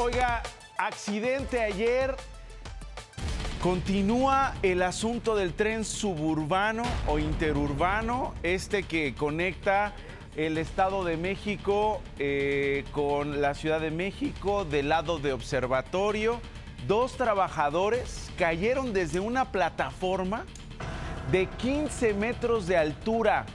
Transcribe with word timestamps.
Oiga, 0.00 0.44
accidente 0.76 1.60
ayer. 1.60 2.14
Continúa 3.60 4.54
el 4.62 4.82
asunto 4.82 5.34
del 5.34 5.54
tren 5.54 5.84
suburbano 5.84 6.84
o 7.08 7.18
interurbano, 7.18 8.32
este 8.44 8.84
que 8.84 9.16
conecta 9.16 9.92
el 10.36 10.56
Estado 10.56 11.02
de 11.02 11.16
México 11.16 12.00
eh, 12.20 12.84
con 12.92 13.40
la 13.40 13.54
Ciudad 13.54 13.80
de 13.80 13.90
México 13.90 14.64
del 14.64 14.88
lado 14.88 15.18
de 15.18 15.32
observatorio. 15.32 16.40
Dos 16.86 17.16
trabajadores 17.16 18.30
cayeron 18.38 18.92
desde 18.92 19.18
una 19.18 19.50
plataforma 19.50 20.44
de 21.32 21.46
15 21.46 22.14
metros 22.14 22.68
de 22.68 22.76
altura 22.76 23.46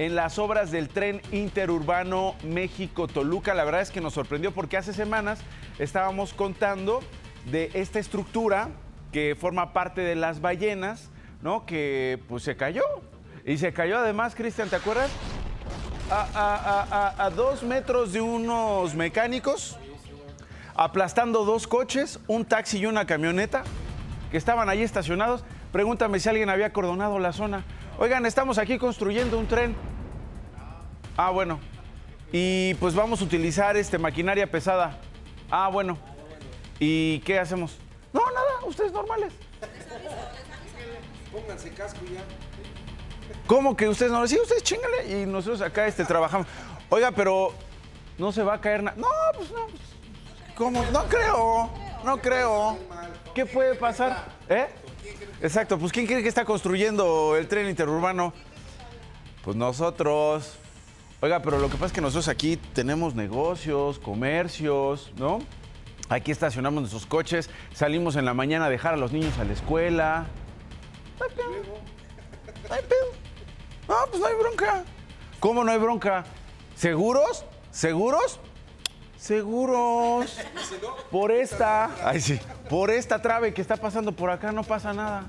en 0.00 0.14
las 0.14 0.38
obras 0.38 0.70
del 0.70 0.88
tren 0.88 1.20
interurbano 1.30 2.34
México-Toluca. 2.42 3.52
La 3.52 3.64
verdad 3.64 3.82
es 3.82 3.90
que 3.90 4.00
nos 4.00 4.14
sorprendió 4.14 4.50
porque 4.50 4.78
hace 4.78 4.94
semanas 4.94 5.40
estábamos 5.78 6.32
contando 6.32 7.00
de 7.50 7.70
esta 7.74 7.98
estructura 7.98 8.70
que 9.12 9.36
forma 9.38 9.74
parte 9.74 10.00
de 10.00 10.14
las 10.14 10.40
ballenas, 10.40 11.10
¿no? 11.42 11.66
Que 11.66 12.18
pues 12.30 12.44
se 12.44 12.56
cayó. 12.56 12.82
Y 13.44 13.58
se 13.58 13.74
cayó 13.74 13.98
además, 13.98 14.34
Cristian, 14.34 14.70
¿te 14.70 14.76
acuerdas? 14.76 15.10
A, 16.10 17.30
dos 17.36 17.62
metros 17.62 18.14
de 18.14 18.22
unos 18.22 18.94
mecánicos, 18.94 19.78
aplastando 20.74 21.44
dos 21.44 21.66
coches, 21.66 22.20
un 22.26 22.46
taxi 22.46 22.78
y 22.78 22.86
una 22.86 23.04
camioneta, 23.04 23.64
que 24.30 24.38
estaban 24.38 24.70
ahí 24.70 24.82
estacionados. 24.82 25.44
Pregúntame 25.72 26.20
si 26.20 26.30
alguien 26.30 26.48
había 26.48 26.66
acordonado 26.66 27.18
la 27.18 27.34
zona. 27.34 27.64
Oigan, 27.98 28.24
estamos 28.24 28.56
aquí 28.56 28.78
construyendo 28.78 29.38
un 29.38 29.46
tren. 29.46 29.89
Ah, 31.22 31.28
bueno. 31.28 31.60
Y 32.32 32.72
pues 32.76 32.94
vamos 32.94 33.20
a 33.20 33.24
utilizar 33.24 33.76
este 33.76 33.98
maquinaria 33.98 34.50
pesada. 34.50 34.96
Ah, 35.50 35.68
bueno. 35.68 35.98
¿Y 36.78 37.18
qué 37.20 37.38
hacemos? 37.38 37.76
No, 38.10 38.22
nada, 38.32 38.64
ustedes 38.64 38.90
normales. 38.90 39.34
Pónganse 41.30 41.74
casco 41.74 42.00
ya. 42.06 42.22
¿Cómo 43.46 43.76
que 43.76 43.86
ustedes 43.86 44.10
no? 44.10 44.26
Sí, 44.26 44.38
ustedes 44.40 44.62
chingale 44.62 45.20
y 45.20 45.26
nosotros 45.26 45.60
acá 45.60 45.86
este, 45.86 46.06
trabajamos. 46.06 46.46
Oiga, 46.88 47.10
pero 47.10 47.52
no 48.16 48.32
se 48.32 48.42
va 48.42 48.54
a 48.54 48.60
caer 48.62 48.82
nada. 48.82 48.96
No, 48.96 49.08
pues 49.36 49.50
no. 49.50 49.66
pues, 49.66 49.82
¿Cómo? 50.54 50.82
No 50.90 51.04
creo. 51.04 51.70
No 52.02 52.16
creo. 52.16 52.78
¿Qué 53.34 53.44
puede 53.44 53.74
pasar? 53.74 54.24
¿Eh? 54.48 54.68
Exacto, 55.42 55.78
pues 55.78 55.92
¿quién 55.92 56.06
cree 56.06 56.22
que 56.22 56.30
está 56.30 56.46
construyendo 56.46 57.36
el 57.36 57.46
tren 57.46 57.68
interurbano? 57.68 58.32
Pues 59.44 59.54
nosotros. 59.54 60.56
Oiga, 61.22 61.42
pero 61.42 61.58
lo 61.58 61.68
que 61.68 61.74
pasa 61.74 61.86
es 61.86 61.92
que 61.92 62.00
nosotros 62.00 62.28
aquí 62.28 62.56
tenemos 62.56 63.14
negocios, 63.14 63.98
comercios, 63.98 65.12
¿no? 65.16 65.40
Aquí 66.08 66.30
estacionamos 66.30 66.80
nuestros 66.80 67.04
coches, 67.04 67.50
salimos 67.74 68.16
en 68.16 68.24
la 68.24 68.32
mañana 68.32 68.66
a 68.66 68.70
dejar 68.70 68.94
a 68.94 68.96
los 68.96 69.12
niños 69.12 69.38
a 69.38 69.44
la 69.44 69.52
escuela. 69.52 70.26
No 71.20 71.26
pedo. 71.36 71.80
Pedo. 72.88 73.06
No, 73.86 73.94
pues 74.08 74.20
no 74.20 74.26
hay 74.26 74.34
bronca. 74.34 74.84
¿Cómo 75.40 75.62
no 75.62 75.70
hay 75.70 75.78
bronca? 75.78 76.24
¿Seguros? 76.74 77.44
¿Seguros? 77.70 78.40
Seguros. 79.18 80.38
Por 81.10 81.32
esta. 81.32 81.90
Ay, 82.02 82.22
sí. 82.22 82.40
Por 82.70 82.90
esta 82.90 83.20
trave 83.20 83.52
que 83.52 83.60
está 83.60 83.76
pasando 83.76 84.12
por 84.12 84.30
acá 84.30 84.52
no 84.52 84.64
pasa 84.64 84.94
nada. 84.94 85.24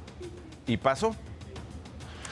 Y 0.65 0.77
pasó. 0.77 1.13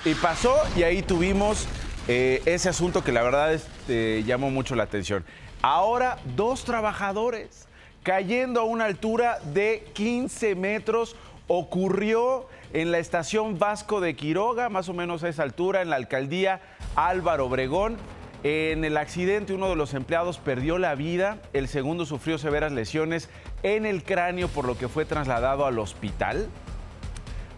Y 0.05 0.13
pasó 0.15 0.55
y 0.77 0.83
ahí 0.83 1.02
tuvimos 1.02 1.67
eh, 2.11 2.41
ese 2.47 2.69
asunto 2.69 3.03
que 3.03 3.11
la 3.11 3.21
verdad 3.21 3.53
este, 3.53 4.23
llamó 4.23 4.49
mucho 4.49 4.73
la 4.73 4.81
atención. 4.81 5.23
Ahora 5.61 6.17
dos 6.35 6.63
trabajadores 6.63 7.67
cayendo 8.02 8.61
a 8.61 8.63
una 8.63 8.85
altura 8.85 9.38
de 9.53 9.88
15 9.93 10.55
metros 10.55 11.15
ocurrió 11.45 12.47
en 12.73 12.91
la 12.91 12.97
estación 12.97 13.59
Vasco 13.59 14.02
de 14.02 14.15
Quiroga, 14.15 14.69
más 14.69 14.89
o 14.89 14.93
menos 14.95 15.23
a 15.23 15.30
esa 15.30 15.43
altura, 15.43 15.83
en 15.83 15.91
la 15.91 15.97
alcaldía 15.97 16.61
Álvaro 16.95 17.45
Obregón. 17.45 17.97
En 18.41 18.86
el 18.86 18.97
accidente 18.97 19.53
uno 19.53 19.70
de 19.70 19.76
los 19.76 19.93
empleados 19.93 20.39
perdió 20.39 20.80
la 20.80 20.95
vida, 20.95 21.37
el 21.53 21.67
segundo 21.67 22.08
sufrió 22.08 22.39
severas 22.39 22.71
lesiones 22.71 23.30
en 23.61 23.86
el 23.86 24.03
cráneo 24.03 24.47
por 24.47 24.65
lo 24.65 24.80
que 24.80 24.87
fue 24.87 25.05
trasladado 25.05 25.67
al 25.67 25.77
hospital. 25.77 26.47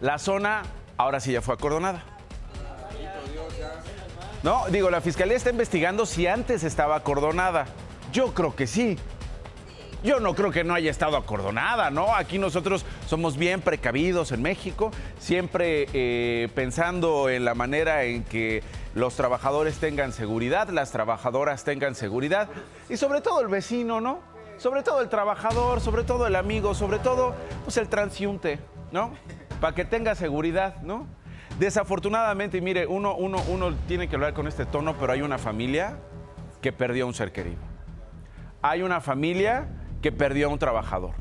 La 0.01 0.17
zona 0.17 0.63
ahora 0.97 1.21
sí 1.21 1.31
ya 1.31 1.41
fue 1.41 1.53
acordonada. 1.53 2.03
No, 4.43 4.65
digo, 4.69 4.89
la 4.89 5.01
fiscalía 5.01 5.37
está 5.37 5.51
investigando 5.51 6.05
si 6.05 6.25
antes 6.25 6.63
estaba 6.63 6.95
acordonada. 6.95 7.67
Yo 8.11 8.33
creo 8.33 8.55
que 8.55 8.65
sí. 8.65 8.97
Yo 10.03 10.19
no 10.19 10.33
creo 10.33 10.49
que 10.49 10.63
no 10.63 10.73
haya 10.73 10.89
estado 10.89 11.15
acordonada, 11.15 11.91
¿no? 11.91 12.15
Aquí 12.15 12.39
nosotros 12.39 12.83
somos 13.07 13.37
bien 13.37 13.61
precavidos 13.61 14.31
en 14.31 14.41
México, 14.41 14.89
siempre 15.19 15.87
eh, 15.93 16.49
pensando 16.55 17.29
en 17.29 17.45
la 17.45 17.53
manera 17.53 18.03
en 18.03 18.23
que 18.23 18.63
los 18.95 19.15
trabajadores 19.15 19.77
tengan 19.77 20.11
seguridad, 20.11 20.69
las 20.69 20.91
trabajadoras 20.91 21.63
tengan 21.63 21.93
seguridad 21.93 22.49
y 22.89 22.97
sobre 22.97 23.21
todo 23.21 23.41
el 23.41 23.47
vecino, 23.47 24.01
¿no? 24.01 24.21
Sobre 24.57 24.81
todo 24.81 25.01
el 25.01 25.09
trabajador, 25.09 25.81
sobre 25.81 26.03
todo 26.03 26.25
el 26.25 26.35
amigo, 26.35 26.73
sobre 26.73 26.97
todo 26.97 27.35
pues, 27.63 27.77
el 27.77 27.87
transiunte, 27.87 28.59
¿no? 28.91 29.11
Para 29.59 29.75
que 29.75 29.85
tenga 29.85 30.15
seguridad, 30.15 30.81
¿no? 30.81 31.05
Desafortunadamente, 31.59 32.59
mire, 32.61 32.87
uno, 32.87 33.15
uno, 33.15 33.37
uno 33.49 33.73
tiene 33.87 34.07
que 34.07 34.15
hablar 34.15 34.33
con 34.33 34.47
este 34.47 34.65
tono, 34.65 34.95
pero 34.99 35.13
hay 35.13 35.21
una 35.21 35.37
familia 35.37 35.97
que 36.61 36.71
perdió 36.71 37.05
a 37.05 37.07
un 37.07 37.13
ser 37.13 37.31
querido 37.31 37.71
hay 38.61 38.81
una 38.83 39.01
familia 39.01 39.67
que 40.01 40.11
perdió 40.11 40.47
a 40.47 40.49
un 40.49 40.59
trabajador. 40.59 41.11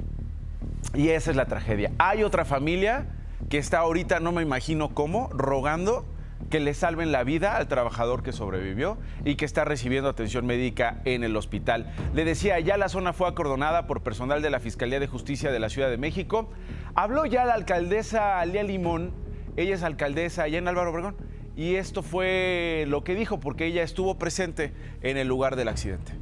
Y 0.95 1.09
esa 1.09 1.31
es 1.31 1.37
la 1.37 1.47
tragedia. 1.47 1.93
Hay 1.99 2.23
otra 2.23 2.45
familia 2.45 3.07
que 3.49 3.59
está 3.59 3.79
ahorita, 3.79 4.21
no 4.21 4.33
me 4.33 4.43
imagino 4.43 4.95
cómo, 4.95 5.29
rogando 5.33 6.07
que 6.49 6.59
le 6.59 6.75
salven 6.75 7.13
la 7.13 7.23
vida 7.23 7.57
al 7.57 7.69
trabajador 7.69 8.23
que 8.23 8.33
sobrevivió 8.33 8.97
y 9.25 9.37
que 9.37 9.45
está 9.45 9.65
recibiendo 9.65 10.09
atención 10.09 10.47
médica 10.47 11.01
en 11.05 11.23
el 11.23 11.37
hospital. 11.37 11.93
Le 12.15 12.25
decía, 12.25 12.59
ya 12.61 12.77
la 12.77 12.89
zona 12.89 13.13
fue 13.13 13.29
acordonada 13.29 13.87
por 13.87 14.03
personal 14.03 14.43
de 14.43 14.51
la 14.51 14.59
Fiscalía 14.59 15.01
de 15.01 15.07
Justicia 15.07 15.53
de 15.53 15.61
la 15.61 15.69
Ciudad 15.69 15.91
de 15.91 15.99
México. 15.99 16.51
Habló 16.95 17.27
ya 17.27 17.45
la 17.45 17.55
alcaldesa 17.55 18.45
Lía 18.47 18.63
Limón, 18.63 19.13
ella 19.61 19.75
es 19.75 19.83
alcaldesa 19.83 20.45
allá 20.45 20.57
en 20.57 20.69
Álvaro 20.69 20.91
Obregón. 20.91 21.17
Y 21.55 21.75
esto 21.75 22.03
fue 22.03 22.87
lo 22.89 23.05
que 23.05 23.15
dijo, 23.15 23.41
porque 23.41 23.67
ella 23.67 23.83
estuvo 23.83 24.17
presente 24.17 24.73
en 25.03 25.19
el 25.19 25.29
lugar 25.29 25.55
del 25.57 25.69
accidente. 25.69 26.13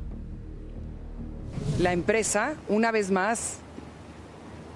La 1.78 1.93
empresa, 1.93 2.54
una 2.69 2.91
vez 2.91 3.12
más, 3.12 3.59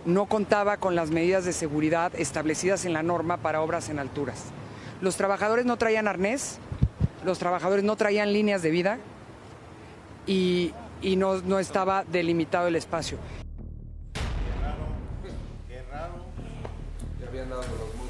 no 0.04 0.26
contaba 0.26 0.76
con 0.76 0.94
las 0.94 1.10
medidas 1.10 1.44
de 1.44 1.52
seguridad 1.52 2.12
establecidas 2.14 2.84
en 2.84 2.92
la 2.92 3.02
norma 3.02 3.38
para 3.38 3.62
obras 3.62 3.88
en 3.88 3.98
alturas. 3.98 4.44
Los 5.00 5.16
trabajadores 5.16 5.64
no 5.64 5.76
traían 5.76 6.06
arnés, 6.06 6.58
los 7.24 7.40
trabajadores 7.40 7.82
no 7.82 7.96
traían 7.96 8.32
líneas 8.32 8.62
de 8.62 8.70
vida 8.70 8.98
y, 10.24 10.72
no, 11.16 11.58
estaba 11.58 12.04
delimitado 12.04 12.68
el 12.68 12.76
espacio. 12.76 13.18
Ya 17.20 17.28
habían 17.28 17.50
dado 17.50 17.62
los 17.62 18.01